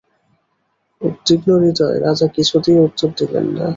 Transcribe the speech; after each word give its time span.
উদ্বিগ্নহৃদয় 1.01 1.97
রাজা 1.99 2.27
কিছুই 2.35 2.77
উত্তর 2.87 3.09
দিলেন 3.17 3.45
না। 3.55 3.65